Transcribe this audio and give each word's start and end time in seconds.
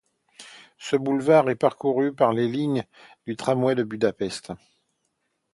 Ce 0.79 0.95
boulevard 0.95 1.47
est 1.51 1.55
parcouru 1.55 2.11
par 2.11 2.33
les 2.33 2.47
lignes 2.47 2.85
du 3.27 3.35
tramway 3.35 3.75
de 3.75 3.83
Budapest. 3.83 4.51